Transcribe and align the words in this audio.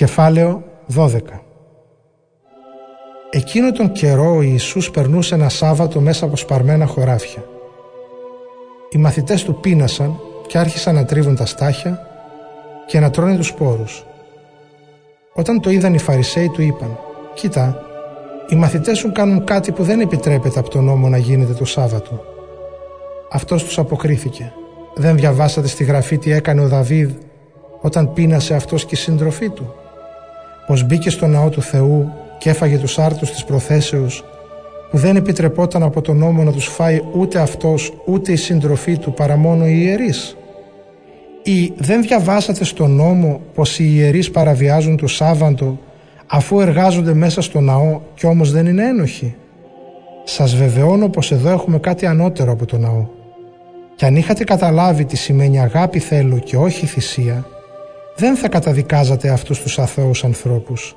Κεφάλαιο 0.00 0.62
12 0.96 1.18
Εκείνο 3.30 3.72
τον 3.72 3.92
καιρό 3.92 4.36
ο 4.36 4.42
Ιησούς 4.42 4.90
περνούσε 4.90 5.34
ένα 5.34 5.48
Σάββατο 5.48 6.00
μέσα 6.00 6.24
από 6.24 6.36
σπαρμένα 6.36 6.86
χωράφια. 6.86 7.44
Οι 8.90 8.98
μαθητές 8.98 9.44
του 9.44 9.54
πείνασαν 9.60 10.20
και 10.46 10.58
άρχισαν 10.58 10.94
να 10.94 11.04
τρίβουν 11.04 11.36
τα 11.36 11.46
στάχια 11.46 12.06
και 12.86 13.00
να 13.00 13.10
τρώνε 13.10 13.36
τους 13.36 13.46
σπόρους. 13.46 14.04
Όταν 15.32 15.60
το 15.60 15.70
είδαν 15.70 15.94
οι 15.94 15.98
Φαρισαίοι 15.98 16.48
του 16.48 16.62
είπαν 16.62 16.98
«Κοίτα, 17.34 17.82
οι 18.48 18.54
μαθητές 18.54 18.98
σου 18.98 19.12
κάνουν 19.12 19.44
κάτι 19.44 19.72
που 19.72 19.82
δεν 19.82 20.00
επιτρέπεται 20.00 20.58
από 20.58 20.70
τον 20.70 20.84
νόμο 20.84 21.08
να 21.08 21.16
γίνεται 21.16 21.52
το 21.52 21.64
Σάββατο». 21.64 22.24
Αυτός 23.30 23.64
τους 23.64 23.78
αποκρίθηκε 23.78 24.52
«Δεν 24.94 25.16
διαβάσατε 25.16 25.68
στη 25.68 25.84
γραφή 25.84 26.18
τι 26.18 26.32
έκανε 26.32 26.60
ο 26.60 26.68
Δαβίδ 26.68 27.10
όταν 27.80 28.12
πείνασε 28.12 28.54
αυτός 28.54 28.84
και 28.84 28.94
η 28.94 28.98
συντροφή 28.98 29.50
του» 29.50 29.74
πως 30.70 30.84
μπήκε 30.84 31.10
στο 31.10 31.26
ναό 31.26 31.48
του 31.48 31.62
Θεού 31.62 32.12
και 32.38 32.50
έφαγε 32.50 32.78
τους 32.78 32.98
άρτους 32.98 33.30
της 33.30 33.44
προθέσεως 33.44 34.24
που 34.90 34.98
δεν 34.98 35.16
επιτρεπόταν 35.16 35.82
από 35.82 36.00
τον 36.00 36.16
νόμο 36.16 36.42
να 36.42 36.52
τους 36.52 36.66
φάει 36.66 37.00
ούτε 37.12 37.38
αυτός 37.38 37.92
ούτε 38.06 38.32
η 38.32 38.36
συντροφή 38.36 38.98
του 38.98 39.12
παρά 39.12 39.36
μόνο 39.36 39.66
οι 39.66 39.80
ιερείς. 39.82 40.36
Ή 41.42 41.72
δεν 41.76 42.02
διαβάσατε 42.02 42.64
στον 42.64 42.90
νόμο 42.90 43.40
πως 43.54 43.78
οι 43.78 43.84
ιερείς 43.94 44.30
παραβιάζουν 44.30 44.96
το 44.96 45.06
Σάββαντο 45.06 45.78
αφού 46.26 46.60
εργάζονται 46.60 47.14
μέσα 47.14 47.42
στο 47.42 47.60
ναό 47.60 48.00
και 48.14 48.26
όμως 48.26 48.50
δεν 48.50 48.66
είναι 48.66 48.84
ένοχοι; 48.84 49.34
Σας 50.24 50.56
βεβαιώνω 50.56 51.08
πως 51.08 51.32
εδώ 51.32 51.50
έχουμε 51.50 51.78
κάτι 51.78 52.06
ανώτερο 52.06 52.52
από 52.52 52.66
το 52.66 52.78
ναό. 52.78 53.06
Και 53.96 54.06
αν 54.06 54.16
είχατε 54.16 54.44
καταλάβει 54.44 55.04
τι 55.04 55.16
σημαίνει 55.16 55.60
αγάπη 55.60 55.98
θέλω 55.98 56.38
και 56.38 56.56
όχι 56.56 56.86
θυσία, 56.86 57.46
δεν 58.20 58.36
θα 58.36 58.48
καταδικάζατε 58.48 59.28
αυτούς 59.28 59.60
τους 59.60 59.78
αθώους 59.78 60.24
ανθρώπους. 60.24 60.96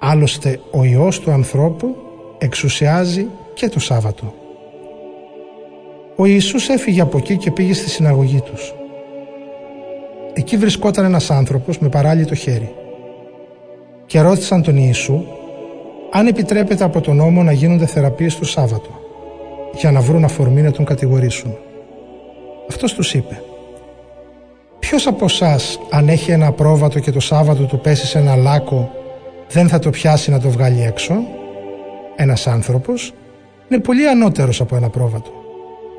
Άλλωστε 0.00 0.60
ο 0.70 0.84
Υιός 0.84 1.20
του 1.20 1.30
ανθρώπου 1.30 1.96
εξουσιάζει 2.38 3.26
και 3.54 3.68
το 3.68 3.80
Σάββατο. 3.80 4.34
Ο 6.16 6.26
Ιησούς 6.26 6.68
έφυγε 6.68 7.00
από 7.00 7.18
εκεί 7.18 7.36
και 7.36 7.50
πήγε 7.50 7.74
στη 7.74 7.88
συναγωγή 7.90 8.40
τους. 8.40 8.74
Εκεί 10.32 10.56
βρισκόταν 10.56 11.04
ένας 11.04 11.30
άνθρωπος 11.30 11.78
με 11.78 11.88
παράλυτο 11.88 12.34
χέρι 12.34 12.74
και 14.06 14.20
ρώτησαν 14.20 14.62
τον 14.62 14.76
Ιησού 14.76 15.24
αν 16.10 16.26
επιτρέπεται 16.26 16.84
από 16.84 17.00
τον 17.00 17.16
νόμο 17.16 17.42
να 17.42 17.52
γίνονται 17.52 17.86
θεραπείες 17.86 18.38
το 18.38 18.44
Σάββατο 18.44 18.90
για 19.74 19.90
να 19.90 20.00
βρουν 20.00 20.24
αφορμή 20.24 20.62
να 20.62 20.70
τον 20.72 20.84
κατηγορήσουν. 20.84 21.56
Αυτός 22.68 22.94
τους 22.94 23.14
είπε 23.14 23.42
Ποιος 24.90 25.06
από 25.06 25.24
εσάς 25.24 25.80
αν 25.90 26.08
έχει 26.08 26.30
ένα 26.30 26.52
πρόβατο 26.52 26.98
και 26.98 27.10
το 27.10 27.20
Σάββατο 27.20 27.64
του 27.64 27.80
πέσει 27.80 28.06
σε 28.06 28.18
ένα 28.18 28.36
λάκκο 28.36 28.90
δεν 29.48 29.68
θα 29.68 29.78
το 29.78 29.90
πιάσει 29.90 30.30
να 30.30 30.40
το 30.40 30.50
βγάλει 30.50 30.82
έξω; 30.82 31.14
Ένας 32.16 32.46
άνθρωπος 32.46 33.14
είναι 33.68 33.80
πολύ 33.80 34.08
ανώτερος 34.08 34.60
από 34.60 34.76
ένα 34.76 34.88
πρόβατο. 34.88 35.30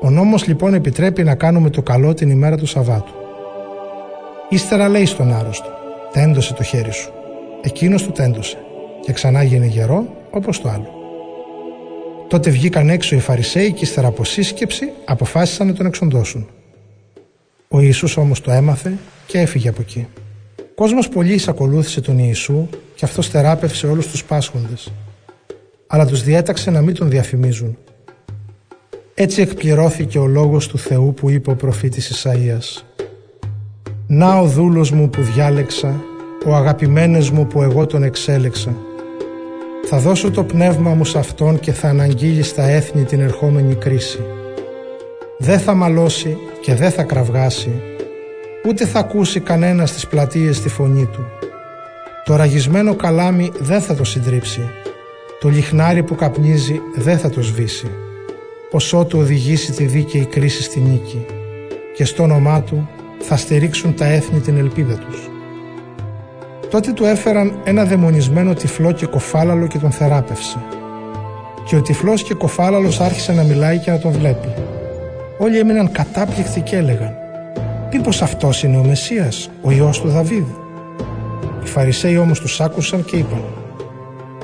Ο 0.00 0.10
νόμος 0.10 0.46
λοιπόν 0.46 0.74
επιτρέπει 0.74 1.22
να 1.22 1.34
κάνουμε 1.34 1.70
το 1.70 1.82
καλό 1.82 2.14
την 2.14 2.30
ημέρα 2.30 2.56
του 2.56 2.66
Σαββάτου. 2.66 3.12
Ύστερα 4.48 4.88
λέει 4.88 5.06
στον 5.06 5.32
άρρωστο 5.32 5.70
«Τέντωσε 6.12 6.54
το 6.54 6.62
χέρι 6.62 6.92
σου». 6.92 7.12
Εκείνος 7.62 8.02
του 8.02 8.12
τέντωσε 8.12 8.56
και 9.00 9.12
ξανά 9.12 9.42
γίνει 9.42 9.66
γερό 9.66 10.06
όπως 10.30 10.60
το 10.60 10.68
άλλο. 10.68 10.88
Τότε 12.28 12.50
βγήκαν 12.50 12.88
έξω 12.88 13.16
οι 13.16 13.20
Φαρισαίοι 13.20 13.72
και 13.72 13.84
ύστερα 13.84 14.06
από 14.06 14.24
σύσκεψη 14.24 14.92
αποφάσισαν 15.04 15.66
να 15.66 15.72
τον 15.72 15.86
εξοντώσουν. 15.86 16.48
Ο 17.74 17.80
Ιησούς 17.80 18.16
όμως 18.16 18.40
το 18.40 18.50
έμαθε 18.50 18.98
και 19.26 19.38
έφυγε 19.38 19.68
από 19.68 19.80
εκεί. 19.80 20.06
Ο 20.58 20.74
κόσμος 20.74 21.08
πολύ 21.08 21.40
ακολούθησε 21.46 22.00
τον 22.00 22.18
Ιησού 22.18 22.68
και 22.94 23.04
αυτός 23.04 23.28
θεράπευσε 23.28 23.86
όλους 23.86 24.06
τους 24.06 24.24
πάσχοντες. 24.24 24.92
Αλλά 25.86 26.06
τους 26.06 26.22
διέταξε 26.22 26.70
να 26.70 26.80
μην 26.80 26.94
τον 26.94 27.10
διαφημίζουν. 27.10 27.76
Έτσι 29.14 29.40
εκπληρώθηκε 29.42 30.18
ο 30.18 30.26
λόγος 30.26 30.68
του 30.68 30.78
Θεού 30.78 31.14
που 31.14 31.30
είπε 31.30 31.50
ο 31.50 31.54
προφήτης 31.54 32.12
Ισαΐας. 32.12 32.84
«Να 34.06 34.38
ο 34.38 34.46
δούλος 34.46 34.90
μου 34.90 35.10
που 35.10 35.22
διάλεξα, 35.22 36.00
ο 36.46 36.54
αγαπημένος 36.54 37.30
μου 37.30 37.46
που 37.46 37.62
εγώ 37.62 37.86
τον 37.86 38.02
εξέλεξα. 38.02 38.76
Θα 39.84 39.98
δώσω 39.98 40.30
το 40.30 40.44
πνεύμα 40.44 40.94
μου 40.94 41.04
σε 41.04 41.18
αυτόν 41.18 41.60
και 41.60 41.72
θα 41.72 41.88
αναγγείλει 41.88 42.42
στα 42.42 42.62
έθνη 42.62 43.04
την 43.04 43.20
ερχόμενη 43.20 43.74
κρίση. 43.74 44.18
Δεν 45.44 45.58
θα 45.58 45.74
μαλώσει 45.74 46.38
και 46.60 46.74
δεν 46.74 46.90
θα 46.90 47.02
κραυγάσει, 47.02 47.80
ούτε 48.68 48.86
θα 48.86 48.98
ακούσει 48.98 49.40
κανένας 49.40 49.90
στις 49.90 50.06
πλατείες 50.06 50.60
τη 50.60 50.68
φωνή 50.68 51.06
του. 51.06 51.26
Το 52.24 52.36
ραγισμένο 52.36 52.94
καλάμι 52.94 53.52
δεν 53.58 53.80
θα 53.80 53.94
το 53.94 54.04
συντρίψει, 54.04 54.60
το 55.40 55.48
λιχνάρι 55.48 56.02
που 56.02 56.14
καπνίζει 56.14 56.80
δεν 56.96 57.18
θα 57.18 57.30
το 57.30 57.42
σβήσει, 57.42 57.90
ποσό 58.70 59.04
του 59.04 59.18
οδηγήσει 59.18 59.72
τη 59.72 59.84
δίκαιη 59.84 60.24
κρίση 60.24 60.62
στη 60.62 60.80
νίκη 60.80 61.26
και 61.96 62.04
στο 62.04 62.22
όνομά 62.22 62.62
του 62.62 62.88
θα 63.18 63.36
στηρίξουν 63.36 63.94
τα 63.94 64.06
έθνη 64.06 64.40
την 64.40 64.56
ελπίδα 64.56 64.94
τους. 64.94 65.30
Τότε 66.70 66.92
του 66.92 67.04
έφεραν 67.04 67.60
ένα 67.64 67.84
δαιμονισμένο 67.84 68.54
τυφλό 68.54 68.92
και 68.92 69.06
κοφάλαλο 69.06 69.66
και 69.66 69.78
τον 69.78 69.90
θεράπευσε. 69.90 70.58
Και 71.66 71.76
ο 71.76 71.82
τυφλός 71.82 72.22
και 72.22 72.34
κοφάλαλος 72.34 73.00
άρχισε 73.00 73.32
να 73.32 73.42
μιλάει 73.42 73.78
και 73.78 73.90
να 73.90 73.98
τον 73.98 74.12
βλέπει. 74.12 74.54
Όλοι 75.38 75.58
έμειναν 75.58 75.92
κατάπληκτοι 75.92 76.60
και 76.60 76.76
έλεγαν 76.76 77.14
«Μήπως 77.92 78.22
αυτός 78.22 78.62
είναι 78.62 78.76
ο 78.76 78.82
Μεσσίας, 78.82 79.50
ο 79.62 79.70
Υιός 79.70 80.00
του 80.00 80.08
Δαβίδ». 80.08 80.44
Οι 81.62 81.66
Φαρισαίοι 81.66 82.16
όμως 82.16 82.40
τους 82.40 82.60
άκουσαν 82.60 83.04
και 83.04 83.16
είπαν 83.16 83.42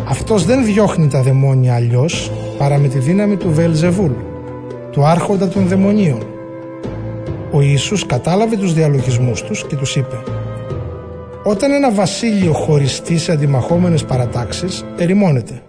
«Αυτός 0.09 0.45
δεν 0.45 0.65
διώχνει 0.65 1.09
τα 1.09 1.23
δαιμόνια 1.23 1.75
αλλιώς 1.75 2.33
παρά 2.59 2.79
με 2.79 2.89
τη 2.89 2.99
δύναμη 2.99 3.37
του 3.37 3.53
Βελζεβούλ, 3.53 4.13
του 4.91 5.05
άρχοντα 5.05 5.49
των 5.49 5.69
δαιμονίων». 5.69 6.23
Ο 7.53 7.61
Ιησούς 7.61 8.07
κατάλαβε 8.07 8.57
τους 8.57 8.75
διαλογισμούς 8.75 9.43
τους 9.43 9.67
και 9.67 9.77
τους 9.77 9.97
είπε 9.97 10.17
«Όταν 11.45 11.73
ένα 11.73 11.93
βασίλειο 11.93 12.53
χωριστεί 12.53 13.19
σε 13.19 13.33
αντιμαχόμενες 13.33 14.05
παρατάξεις, 14.05 14.85
ερημώνεται. 14.99 15.63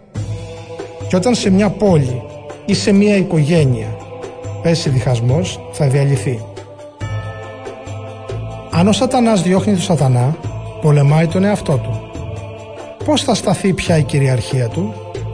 Και 1.07 1.15
όταν 1.15 1.35
σε 1.35 1.49
μια 1.49 1.69
πόλη 1.69 2.21
ή 2.65 2.73
σε 2.73 2.91
μια 2.91 3.15
οικογένεια 3.15 3.87
πέσει 4.61 4.89
διχασμός, 4.89 5.59
θα 5.71 5.87
διαλυθεί. 5.87 6.39
Αν 8.71 8.87
ο 8.87 8.91
σατανάς 8.91 9.41
διώχνει 9.41 9.73
τον 9.73 9.81
σατανά, 9.81 10.35
πολεμάει 10.81 11.27
τον 11.27 11.43
εαυτό 11.43 11.77
του. 11.77 12.01
Πώς 13.05 13.23
θα 13.23 13.35
σταθεί 13.35 13.73
πια 13.73 13.97
η 13.97 14.03
κυριαρχία 14.03 14.67
του; 14.67 14.93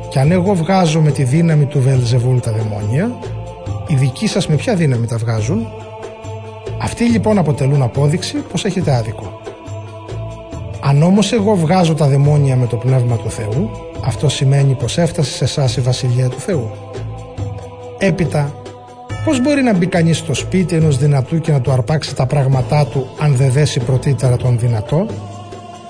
Και 0.10 0.20
αν 0.20 0.32
εγώ 0.32 0.54
βγάζω 0.54 1.02
με 1.02 1.12
τη 1.12 1.24
δύναμη 1.24 1.66
του 1.66 1.82
Βελζεβούλ 1.82 2.38
τα 2.38 2.52
δαιμόνια, 2.52 3.12
οι 3.88 3.96
δικοί 3.96 4.28
σας 4.28 4.48
με 4.48 4.56
ποια 4.56 4.76
δύναμη 4.76 5.08
τα 5.08 5.18
βγάζουν; 5.18 5.68
Αυτοί 6.82 7.04
λοιπόν 7.04 7.38
αποτελούν 7.38 7.82
απόδειξη 7.82 8.38
πως 8.52 8.66
έχετε 8.66 8.96
άδικο. 8.96 9.40
Αν 10.82 11.04
όμως 11.04 11.32
εγώ 11.32 11.56
βγάζω 11.56 11.94
τα 11.94 12.08
δαιμόνια 12.08 12.56
με 12.56 12.68
το 12.68 12.76
Πνεύμα 12.76 13.16
του 13.16 13.30
Θεού, 13.30 13.70
αυτό 14.06 14.30
σημαίνει 14.30 14.74
πως 14.74 14.98
έφτασε 14.98 15.32
σε 15.32 15.44
εσάς 15.44 15.78
η 15.78 15.82
Βασιλεία 15.82 16.30
του 16.30 16.40
Θεού. 16.40 16.72
Έπειτα 17.98 18.54
Πώς 19.26 19.42
μπορεί 19.42 19.62
να 19.62 19.74
μπει 19.74 19.86
κανείς 19.86 20.18
στο 20.18 20.34
σπίτι 20.34 20.76
ενός 20.76 20.98
δυνατού 20.98 21.40
και 21.40 21.52
να 21.52 21.62
του 21.62 21.72
αρπάξει 21.72 22.16
τα 22.16 22.26
πράγματά 22.26 22.86
του, 22.86 23.08
αν 23.20 23.36
δεν 23.36 23.52
δέσει 23.52 23.80
πρωτήτερα 23.80 24.38
τον 24.38 24.60
δυνατό, 24.60 25.06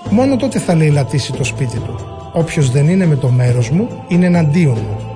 μόνο 0.09 0.35
τότε 0.35 0.59
θα 0.59 0.75
λαιλατήσει 0.75 1.33
το 1.33 1.43
σπίτι 1.43 1.79
του. 1.79 1.95
Όποιος 2.33 2.71
δεν 2.71 2.89
είναι 2.89 3.05
με 3.05 3.15
το 3.15 3.29
μέρος 3.29 3.69
μου, 3.69 3.87
είναι 4.07 4.25
εναντίον 4.25 4.77
μου. 4.77 5.15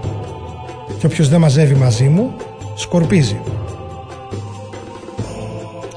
Και 1.00 1.06
όποιος 1.06 1.30
δεν 1.30 1.40
μαζεύει 1.40 1.74
μαζί 1.76 2.04
μου, 2.04 2.32
σκορπίζει. 2.76 3.40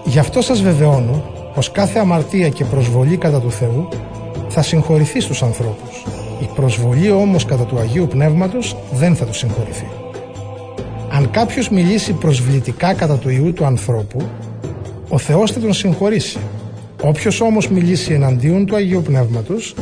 Γι' 0.04 0.18
αυτό 0.18 0.40
σας 0.40 0.62
βεβαιώνω 0.62 1.22
πως 1.54 1.70
κάθε 1.70 1.98
αμαρτία 1.98 2.48
και 2.48 2.64
προσβολή 2.64 3.16
κατά 3.16 3.40
του 3.40 3.50
Θεού 3.50 3.88
θα 4.48 4.62
συγχωρηθεί 4.62 5.20
στους 5.20 5.42
ανθρώπους. 5.42 6.04
Η 6.40 6.48
προσβολή 6.54 7.10
όμως 7.10 7.44
κατά 7.44 7.64
του 7.64 7.78
Αγίου 7.78 8.06
Πνεύματος 8.06 8.76
δεν 8.92 9.16
θα 9.16 9.24
του 9.24 9.34
συγχωρηθεί. 9.34 9.86
Αν 11.22 11.30
κάποιος 11.30 11.68
μιλήσει 11.68 12.12
προσβλητικά 12.12 12.94
κατά 12.94 13.16
του 13.18 13.28
Ιού 13.28 13.52
του 13.52 13.64
ανθρώπου, 13.64 14.28
ο 15.08 15.18
Θεός 15.18 15.52
θα 15.52 15.60
τον 15.60 15.72
συγχωρήσει. 15.72 16.38
Όποιος 17.02 17.40
όμως 17.40 17.68
μιλήσει 17.68 18.12
εναντίον 18.12 18.66
του 18.66 18.76
Αγίου 18.76 19.02
Πνεύματος, 19.02 19.74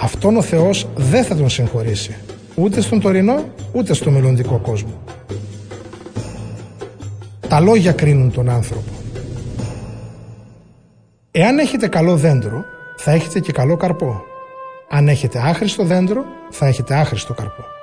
αυτόν 0.00 0.36
ο 0.36 0.42
Θεός 0.42 0.86
δεν 0.96 1.24
θα 1.24 1.36
τον 1.36 1.48
συγχωρήσει. 1.48 2.16
Ούτε 2.54 2.80
στον 2.80 3.00
τωρινό, 3.00 3.44
ούτε 3.72 3.94
στο 3.94 4.10
μελλοντικό 4.10 4.58
κόσμο. 4.58 5.02
Τα 7.48 7.60
λόγια 7.60 7.92
κρίνουν 7.92 8.32
τον 8.32 8.48
άνθρωπο. 8.48 8.90
Εάν 11.30 11.58
έχετε 11.58 11.88
καλό 11.88 12.16
δέντρο, 12.16 12.64
θα 12.96 13.10
έχετε 13.10 13.40
και 13.40 13.52
καλό 13.52 13.76
καρπό. 13.76 14.22
Αν 14.88 15.08
έχετε 15.08 15.38
άχρηστο 15.38 15.84
δέντρο, 15.84 16.24
θα 16.50 16.66
έχετε 16.66 16.94
άχρηστο 16.94 17.34
καρπό 17.34 17.73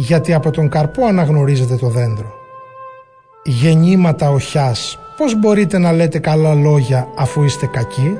γιατί 0.00 0.34
από 0.34 0.50
τον 0.50 0.68
καρπό 0.68 1.06
αναγνωρίζετε 1.06 1.74
το 1.74 1.88
δέντρο. 1.88 2.32
Γεννήματα 3.44 4.30
οχιάς, 4.30 4.98
πώς 5.16 5.38
μπορείτε 5.38 5.78
να 5.78 5.92
λέτε 5.92 6.18
καλά 6.18 6.54
λόγια 6.54 7.08
αφού 7.16 7.42
είστε 7.42 7.66
κακοί; 7.66 8.18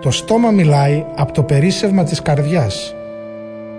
Το 0.00 0.10
στόμα 0.10 0.50
μιλάει 0.50 1.04
από 1.16 1.32
το 1.32 1.42
περίσσευμα 1.42 2.04
της 2.04 2.22
καρδιάς. 2.22 2.94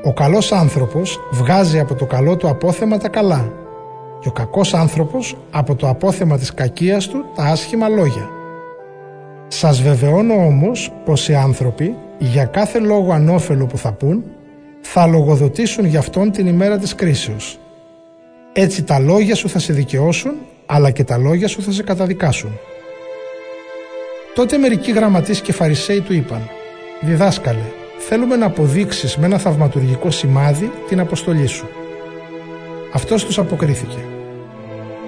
Ο 0.03 0.13
καλός 0.13 0.51
άνθρωπος 0.51 1.19
βγάζει 1.31 1.79
από 1.79 1.95
το 1.95 2.05
καλό 2.05 2.37
του 2.37 2.49
απόθεμα 2.49 2.97
τα 2.97 3.09
καλά 3.09 3.51
και 4.19 4.27
ο 4.27 4.31
κακός 4.31 4.73
άνθρωπος 4.73 5.35
από 5.51 5.75
το 5.75 5.89
απόθεμα 5.89 6.37
της 6.37 6.53
κακίας 6.53 7.07
του 7.07 7.25
τα 7.35 7.43
άσχημα 7.43 7.87
λόγια. 7.87 8.29
Σας 9.47 9.81
βεβαιώνω 9.81 10.33
όμως 10.33 10.91
πως 11.05 11.29
οι 11.29 11.35
άνθρωποι 11.35 11.95
για 12.17 12.45
κάθε 12.45 12.79
λόγο 12.79 13.11
ανώφελο 13.11 13.65
που 13.65 13.77
θα 13.77 13.91
πούν 13.91 14.23
θα 14.91 15.05
λογοδοτήσουν 15.05 15.85
για 15.85 15.99
αυτόν 15.99 16.31
την 16.31 16.47
ημέρα 16.47 16.77
της 16.77 16.95
κρίσεως. 16.95 17.59
Έτσι 18.53 18.83
τα 18.83 18.99
λόγια 18.99 19.35
σου 19.35 19.49
θα 19.49 19.59
σε 19.59 19.73
δικαιώσουν 19.73 20.31
αλλά 20.65 20.91
και 20.91 21.03
τα 21.03 21.17
λόγια 21.17 21.47
σου 21.47 21.61
θα 21.61 21.71
σε 21.71 21.83
καταδικάσουν. 21.83 22.59
Τότε 24.35 24.57
μερικοί 24.57 24.91
γραμματείς 24.91 25.41
και 25.41 25.53
φαρισαίοι 25.53 26.01
του 26.01 26.13
είπαν 26.13 26.49
«Διδάσκαλε, 27.01 27.65
θέλουμε 27.97 28.35
να 28.35 28.45
αποδείξεις 28.45 29.17
με 29.17 29.25
ένα 29.25 29.37
θαυματουργικό 29.37 30.11
σημάδι 30.11 30.71
την 30.87 30.99
αποστολή 30.99 31.47
σου». 31.47 31.67
Αυτός 32.93 33.25
τους 33.25 33.39
αποκρίθηκε 33.39 33.99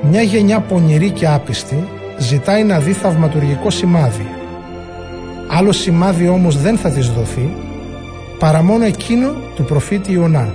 «Μια 0.02 0.22
γενιά 0.22 0.60
πονηρή 0.60 1.10
και 1.10 1.28
άπιστη 1.28 1.88
ζητάει 2.18 2.64
να 2.64 2.80
δει 2.80 2.92
θαυματουργικό 2.92 3.70
σημάδι. 3.70 4.28
Άλλο 5.48 5.72
σημάδι 5.72 6.28
όμως 6.28 6.62
δεν 6.62 6.78
θα 6.78 6.90
της 6.90 7.10
δοθεί 7.12 7.67
παρά 8.40 8.64
μόνο 8.64 8.86
εκείνο 8.86 9.32
του 9.56 9.64
προφήτη 9.64 10.12
Ιωνά. 10.12 10.54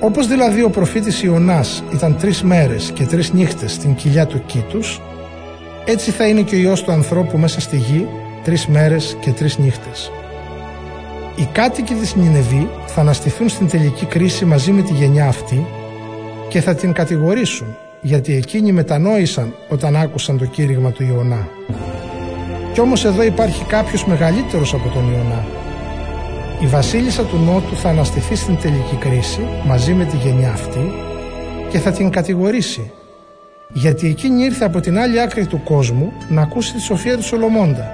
Όπως 0.00 0.26
δηλαδή 0.26 0.62
ο 0.62 0.70
προφήτης 0.70 1.22
Ιωνάς 1.22 1.82
ήταν 1.92 2.16
τρεις 2.16 2.42
μέρες 2.42 2.90
και 2.94 3.04
τρεις 3.04 3.32
νύχτες 3.32 3.72
στην 3.72 3.94
κοιλιά 3.94 4.26
του 4.26 4.42
κήτους, 4.46 5.00
έτσι 5.84 6.10
θα 6.10 6.26
είναι 6.26 6.42
και 6.42 6.54
ο 6.54 6.58
Υιός 6.58 6.82
του 6.82 6.92
ανθρώπου 6.92 7.38
μέσα 7.38 7.60
στη 7.60 7.76
γη 7.76 8.06
τρεις 8.44 8.66
μέρες 8.66 9.16
και 9.20 9.30
τρεις 9.30 9.58
νύχτες. 9.58 10.10
Οι 11.36 11.48
κάτοικοι 11.52 11.94
της 11.94 12.14
Νινεβή 12.14 12.68
θα 12.86 13.00
αναστηθούν 13.00 13.48
στην 13.48 13.68
τελική 13.68 14.04
κρίση 14.04 14.44
μαζί 14.44 14.72
με 14.72 14.82
τη 14.82 14.92
γενιά 14.92 15.26
αυτή 15.28 15.66
και 16.48 16.60
θα 16.60 16.74
την 16.74 16.92
κατηγορήσουν 16.92 17.76
γιατί 18.00 18.34
εκείνοι 18.34 18.72
μετανόησαν 18.72 19.54
όταν 19.68 19.96
άκουσαν 19.96 20.38
το 20.38 20.44
κήρυγμα 20.44 20.90
του 20.90 21.02
Ιωνά. 21.02 21.48
Κι 22.72 22.80
όμως 22.80 23.04
εδώ 23.04 23.22
υπάρχει 23.22 23.64
κάποιος 23.64 24.06
μεγαλύτερος 24.06 24.74
από 24.74 24.88
τον 24.88 25.12
Ιωνά. 25.12 25.46
Η 26.60 26.66
βασίλισσα 26.66 27.24
του 27.24 27.36
Νότου 27.36 27.76
θα 27.76 27.88
αναστηθεί 27.88 28.34
στην 28.34 28.56
τελική 28.56 28.96
κρίση 28.96 29.40
μαζί 29.66 29.94
με 29.94 30.04
τη 30.04 30.16
γενιά 30.16 30.50
αυτή 30.50 30.92
και 31.70 31.78
θα 31.78 31.90
την 31.90 32.10
κατηγορήσει 32.10 32.92
γιατί 33.72 34.08
εκείνη 34.08 34.44
ήρθε 34.44 34.64
από 34.64 34.80
την 34.80 34.98
άλλη 34.98 35.20
άκρη 35.20 35.46
του 35.46 35.62
κόσμου 35.64 36.12
να 36.28 36.42
ακούσει 36.42 36.72
τη 36.72 36.80
σοφία 36.80 37.16
του 37.16 37.22
Σολομώντα. 37.22 37.92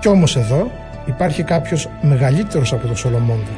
Κι 0.00 0.08
όμως 0.08 0.36
εδώ 0.36 0.70
υπάρχει 1.06 1.42
κάποιος 1.42 1.88
μεγαλύτερος 2.02 2.72
από 2.72 2.86
τον 2.86 2.96
Σολομώντα. 2.96 3.56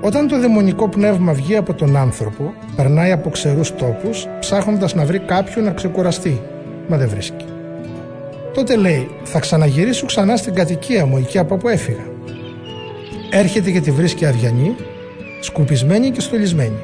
Όταν 0.00 0.28
το 0.28 0.40
δαιμονικό 0.40 0.88
πνεύμα 0.88 1.32
βγει 1.32 1.56
από 1.56 1.74
τον 1.74 1.96
άνθρωπο, 1.96 2.54
περνάει 2.76 3.12
από 3.12 3.30
ξερούς 3.30 3.74
τόπους, 3.74 4.26
ψάχνοντας 4.40 4.94
να 4.94 5.04
βρει 5.04 5.18
κάποιον 5.18 5.64
να 5.64 5.70
ξεκουραστεί. 5.70 6.40
Μα 6.88 6.96
δεν 6.96 7.08
βρίσκει. 7.08 7.44
Τότε 8.54 8.76
λέει: 8.76 9.08
Θα 9.24 9.38
ξαναγυρίσω 9.38 10.06
ξανά 10.06 10.36
στην 10.36 10.54
κατοικία 10.54 11.06
μου, 11.06 11.16
εκεί 11.16 11.38
από 11.38 11.54
όπου 11.54 11.68
έφυγα. 11.68 12.04
Έρχεται 13.30 13.70
και 13.70 13.80
τη 13.80 13.90
βρίσκει 13.90 14.24
αδιανή, 14.26 14.74
σκουπισμένη 15.40 16.10
και 16.10 16.20
στολισμένη. 16.20 16.78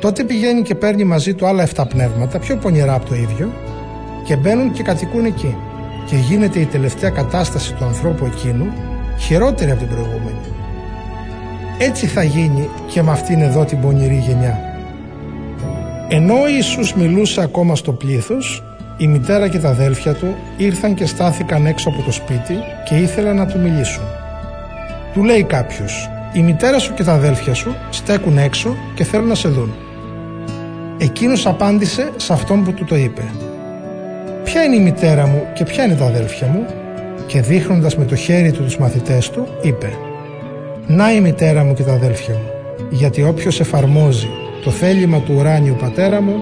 Τότε 0.00 0.24
πηγαίνει 0.24 0.62
και 0.62 0.74
παίρνει 0.74 1.04
μαζί 1.04 1.34
του 1.34 1.46
άλλα 1.46 1.68
7 1.74 1.84
πνεύματα, 1.88 2.38
πιο 2.38 2.56
πονηρά 2.56 2.94
από 2.94 3.08
το 3.08 3.14
ίδιο, 3.14 3.52
και 4.24 4.36
μπαίνουν 4.36 4.72
και 4.72 4.82
κατοικούν 4.82 5.24
εκεί. 5.24 5.56
Και 6.06 6.16
γίνεται 6.16 6.58
η 6.58 6.64
τελευταία 6.64 7.10
κατάσταση 7.10 7.74
του 7.74 7.84
ανθρώπου 7.84 8.24
εκείνου 8.24 8.66
χειρότερη 9.18 9.70
από 9.70 9.80
την 9.80 9.88
προηγούμενη. 9.88 10.38
Έτσι 11.78 12.06
θα 12.06 12.22
γίνει 12.22 12.68
και 12.86 13.02
με 13.02 13.10
αυτήν 13.10 13.40
εδώ 13.40 13.64
την 13.64 13.80
πονηρή 13.80 14.22
γενιά. 14.26 14.58
Ενώ 16.08 16.34
ο 16.34 16.48
Ιησούς 16.48 16.94
μιλούσε 16.94 17.40
ακόμα 17.40 17.76
στο 17.76 17.92
πλήθος, 17.92 18.62
η 19.02 19.06
μητέρα 19.06 19.48
και 19.48 19.58
τα 19.58 19.68
αδέλφια 19.68 20.14
του 20.14 20.34
ήρθαν 20.56 20.94
και 20.94 21.06
στάθηκαν 21.06 21.66
έξω 21.66 21.88
από 21.88 22.02
το 22.02 22.12
σπίτι 22.12 22.54
και 22.88 22.94
ήθελαν 22.94 23.36
να 23.36 23.46
του 23.46 23.58
μιλήσουν. 23.58 24.02
Του 25.12 25.24
λέει 25.24 25.42
κάποιος, 25.42 26.10
η 26.32 26.40
μητέρα 26.40 26.78
σου 26.78 26.94
και 26.94 27.04
τα 27.04 27.12
αδέλφια 27.12 27.54
σου 27.54 27.74
στέκουν 27.90 28.38
έξω 28.38 28.76
και 28.94 29.04
θέλουν 29.04 29.28
να 29.28 29.34
σε 29.34 29.48
δουν. 29.48 29.74
Εκείνος 30.98 31.46
απάντησε 31.46 32.10
σε 32.16 32.32
αυτόν 32.32 32.64
που 32.64 32.72
του 32.72 32.84
το 32.84 32.96
είπε. 32.96 33.22
Ποια 34.44 34.62
είναι 34.62 34.76
η 34.76 34.80
μητέρα 34.80 35.26
μου 35.26 35.42
και 35.54 35.64
ποια 35.64 35.84
είναι 35.84 35.94
τα 35.94 36.04
αδέλφια 36.04 36.46
μου; 36.46 36.66
Και 37.26 37.40
δείχνοντας 37.40 37.96
με 37.96 38.04
το 38.04 38.14
χέρι 38.14 38.52
του 38.52 38.62
τους 38.62 38.78
μαθητές 38.78 39.30
του 39.30 39.46
είπε 39.62 39.92
«Να 40.86 41.12
η 41.12 41.20
μητέρα 41.20 41.64
μου 41.64 41.74
και 41.74 41.82
τα 41.82 41.92
αδέλφια 41.92 42.34
μου, 42.34 42.50
γιατί 42.90 43.22
όποιος 43.22 43.60
εφαρμόζει 43.60 44.28
το 44.64 44.70
θέλημα 44.70 45.18
του 45.20 45.34
ουράνιου 45.38 45.76
πατέρα 45.80 46.20
μου, 46.20 46.34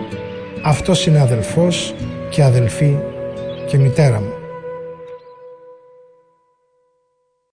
αυτός 0.62 1.06
είναι 1.06 1.20
αδελφός 1.20 1.94
και 2.30 2.42
αδελφή 2.42 2.96
και 3.66 3.78
μητέρα 3.78 4.20
μου». 4.20 4.39